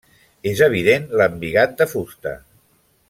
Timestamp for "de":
1.83-1.89